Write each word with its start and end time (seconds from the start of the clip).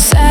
side 0.00 0.29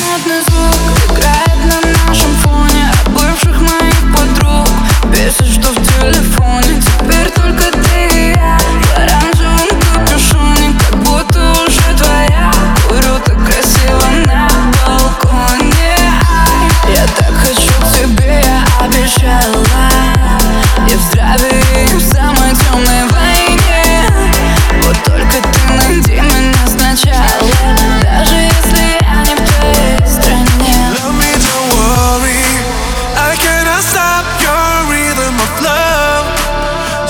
модный 0.00 0.40
звук. 0.48 0.74
Играет 1.10 1.64
на 1.64 2.08
нашем 2.08 2.34
фоне 2.36 2.90
От 3.00 3.12
бывших 3.12 3.60
моих 3.60 4.00
подруг. 4.14 4.68
Бесит, 5.10 5.46
что 5.46 5.72
в 5.72 5.86
телефоне 5.86 6.80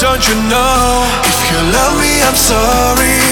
Don't 0.03 0.29
you 0.29 0.35
know? 0.51 1.07
If 1.23 1.53
you 1.53 1.59
love 1.71 2.01
me, 2.01 2.23
I'm 2.27 2.35
sorry. 2.35 3.32